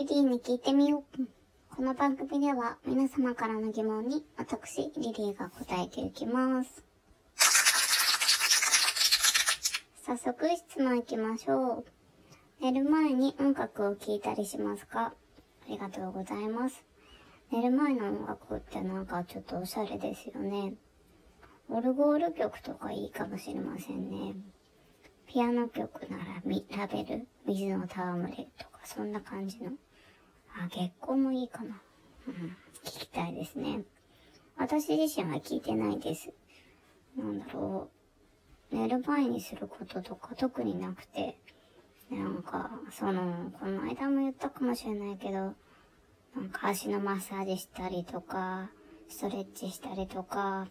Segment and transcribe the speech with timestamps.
[0.00, 1.26] リリーに聞いてみよう。
[1.68, 6.82] この番組では皆様からの疑問に私、リリーが答えていきます。
[10.06, 11.84] 早速質問いきましょう。
[12.62, 15.00] 寝る前に音楽を聴いたりしますか？
[15.02, 15.14] あ
[15.68, 16.82] りがとうございます。
[17.52, 20.76] 寝る前の音楽ってなんかちょっとおしゃれですよね。
[21.68, 24.32] オルゴール曲とかいいかもしれませんね。
[25.26, 26.24] ピアノ曲なら
[26.78, 29.72] ラベル、水の戯れとかそんな感じの。
[30.56, 31.80] あ、月光もいいかな。
[32.28, 33.82] うん、聞きたいですね。
[34.56, 36.32] 私自身は聞いてないです。
[37.16, 37.88] なんだろ
[38.72, 38.76] う。
[38.76, 41.36] 寝る前にすることとか特になくて、
[42.10, 45.54] なんか、その、この間も言ったかもしれないけど、
[46.36, 48.70] なんか足のマッサージしたりとか、
[49.08, 50.68] ストレッチしたりとか、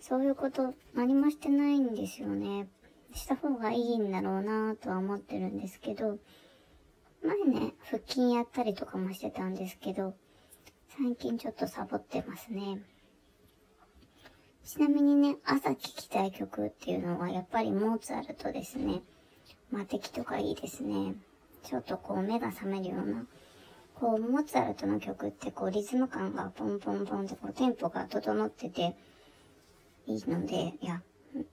[0.00, 2.68] そういうこと何もしてないんですよね。
[3.14, 6.18] した方がいいんだろうなぁとは思ってるんですけど、
[7.24, 10.14] 前ね、腹筋やったりとかもしてたんですけど、
[10.98, 12.82] 最近ちょっとサボってますね。
[14.62, 19.00] ちなみにね、朝聴きたい曲っていうのはやっぱりモーツァルトですね。
[19.70, 21.14] 魔敵とかいいですね。
[21.62, 23.24] ちょっとこう目が覚めるような。
[23.94, 28.94] こう、モーツァルトの曲ってこうリズム感がポンポンポンってこうテンポが整ってて
[30.06, 31.00] いいので、いや、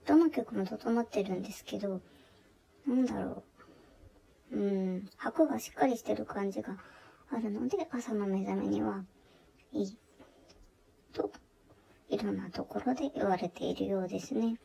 [0.04, 2.02] どの曲も整ってるんですけど、
[2.86, 3.42] なんだろう
[4.52, 4.56] う。
[4.58, 6.76] ん、拍がしっかりしてる感じが
[7.30, 9.04] あるので、朝の目覚めには
[9.72, 9.98] いい。
[11.12, 11.30] と、
[12.08, 14.58] いろんなところで言われているようですね。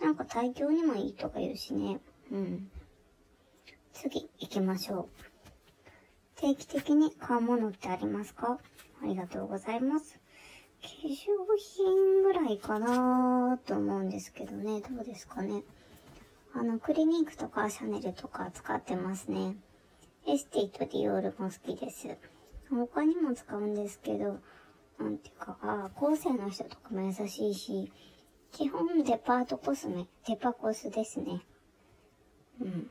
[0.00, 2.00] なんか体調にもいいとか言うしね。
[2.30, 2.70] うん。
[3.92, 5.08] 次、行きましょう。
[6.34, 8.58] 定期的に買うものってありますか？
[9.00, 10.18] ありがとうございます。
[10.82, 11.14] 化粧
[11.56, 14.80] 品ぐらいかなと思うんですけどね。
[14.80, 15.62] どうですかね？
[16.54, 19.56] あの、クリニックとかシャネルとか使ってますね。
[20.26, 22.16] エスティとディオールも好きです。
[22.70, 24.38] 他にも使うんですけど、
[24.98, 27.92] なんていうか、あ後世の人とかも優しいし、
[28.50, 31.40] 基本デパートコスメ、デパコスですね。
[32.60, 32.90] うん。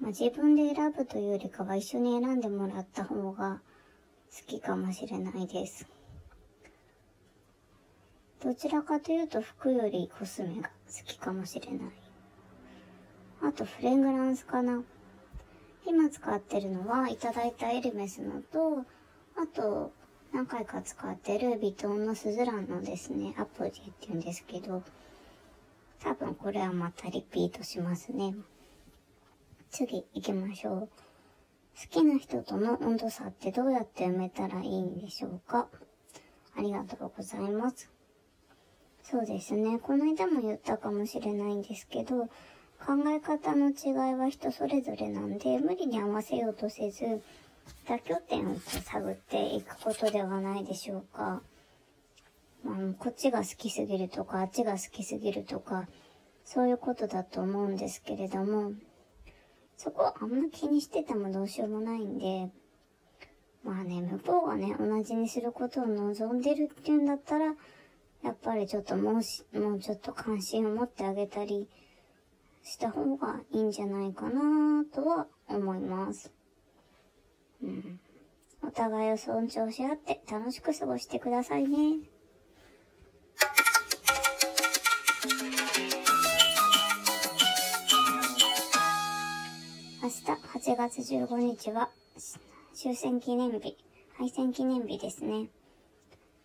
[0.00, 3.60] まあ、自分で選ぶというよりかは一緒に選んでもらった方が
[4.34, 5.86] 好きかもしれないです。
[8.42, 11.78] どちらかというと服よりコスメが好きかもしれない。
[13.42, 14.82] あとフレグランスかな。
[15.86, 18.84] 今使ってるのはいただいたエルメスのと、
[19.36, 19.92] あと
[20.32, 24.82] 何回か使ってるビトンのスズランのですね、アポジーって言うんですけど、
[26.02, 28.34] 多分これはまたリピートしますね。
[29.70, 30.78] 次行きましょう。
[30.80, 30.88] 好
[31.90, 35.68] きな人との温度差ってどうやって埋めたらいいんでしょうか？
[36.56, 37.90] ありがとうございます。
[39.10, 39.80] そうですね。
[39.80, 42.26] この間も言ったかもしれないんですけど、
[42.78, 47.20] 考え方の違いは人それぞれなんで、無理に合わせようとせず、
[47.86, 51.42] 妥協点を探っていくことではないでしょうか。
[52.98, 55.88] こっちが好きすぎるとか、あっちが好きすぎるとか、
[56.44, 58.72] そういうことだと思うんですけれども、
[59.76, 62.50] そこあんま気にしててもどうしようもないんで、
[63.64, 67.56] まあね、向こうがね、同じにすることを望んでるっていうんだったら、
[68.22, 71.68] やっぱりちょっともうし、もうちょっと関心を持ってあげたり
[72.62, 76.30] した方がいいんじゃないかなとは思います。
[77.62, 78.00] うん。
[78.62, 81.98] お互いを尊重し合って楽しく過ごしてくださいね。
[90.02, 90.24] 明日
[90.74, 91.90] 8月15日は
[92.74, 93.76] 終戦記念日、
[94.16, 95.48] 敗戦記念日ですね。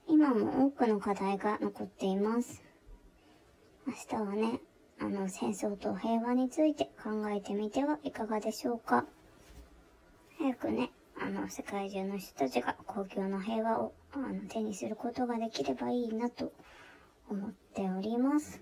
[0.07, 2.63] 今も多くの課題が残っています。
[3.87, 4.59] 明日はね、
[4.99, 9.05] あの戦争と平和について考えてみてはいかがでしょうか。
[10.37, 16.51] 早くね、あの世界中の人たちが公共の平和をあの手にすることができればいいなと
[17.29, 18.61] 思っております。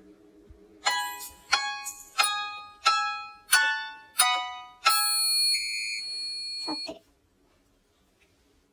[6.65, 7.01] さて、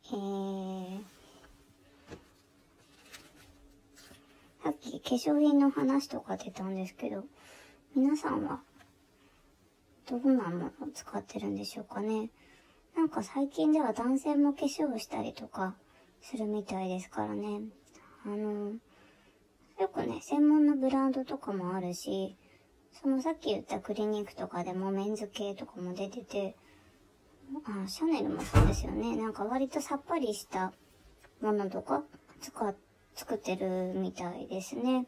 [0.07, 1.01] えー、
[4.63, 7.25] さっき化粧品の話とか出たんですけど、
[7.97, 8.61] 皆さんは
[10.09, 12.31] どんなものを使ってるんでしょうかね？
[12.97, 15.75] なんか最近では男性も化粧をしたりとか
[16.23, 17.61] するみたいですからね。
[18.25, 18.75] あの、
[19.81, 22.37] よくね、専門のブランドとかもあるし、
[23.03, 26.55] そのさっき言ったクリニックとかでもメンズ系とかも出てて、
[27.67, 29.17] あ、シャネルもそうですよね。
[29.17, 30.73] なんか割とさっぱりした
[31.41, 32.05] ものとか
[32.41, 32.79] 使って、
[33.21, 35.05] 作ってるみたいですね。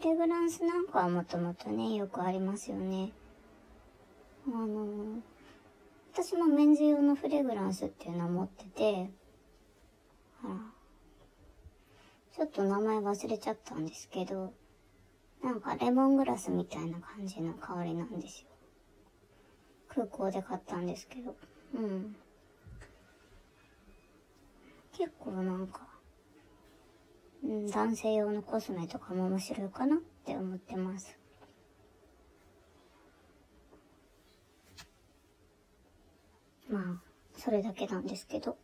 [0.00, 3.12] フレグランスなんかはもともとね、よくありますよね。
[4.48, 5.22] あの、
[6.12, 9.10] 私もメンズ用のフレグランスっていうのを持ってて、
[10.42, 10.54] あら、
[12.34, 14.52] ちょっと名前忘れちゃったんですけど、
[15.40, 18.48] なんかレモングラスみたいな感じの香りなんですよ。
[19.86, 21.36] 空港で買ったんですけど。
[21.76, 22.16] うん。
[24.98, 25.93] 結構なんか、
[27.72, 31.18] 男性用のコスメとかも面白いかなって思ってます。
[36.68, 36.82] まあ、
[37.38, 38.56] それだけなんですけど。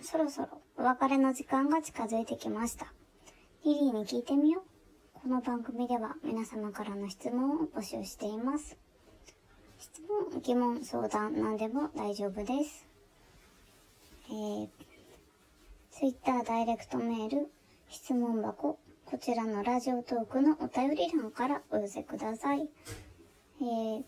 [0.00, 2.92] そろそろお別れの時間が近づいてきました。
[3.64, 4.62] リリーに聞いてみよ
[5.16, 5.20] う。
[5.20, 8.78] この番組では皆様からの質問を募集しています。
[9.92, 12.84] 質問、疑問、相談、何でも大丈夫です。
[14.28, 14.68] えー、
[15.92, 17.46] Twitter ダイレクトメール、
[17.88, 22.68] 質問箱、こちらのラジオトークのお便り欄からお寄せください。
[23.60, 24.02] えー、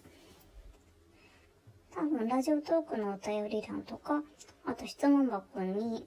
[1.94, 4.24] 多分ラジオトークのお便り欄とか、
[4.66, 6.04] あと質問箱に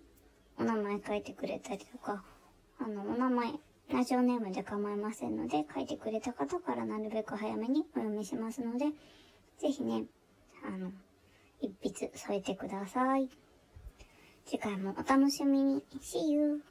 [0.59, 2.24] お名前書いてくれたりとか、
[2.77, 3.53] あの、お名前、
[3.89, 8.88] ラジオネームで構いませんので、書いてくれた方からなるべく早めにお読みしますので、
[9.62, 10.06] ぜひね、
[10.66, 10.92] あの、
[11.62, 13.30] 一筆添えてください。
[14.44, 15.84] 次回もお楽しみに。
[16.02, 16.63] See you!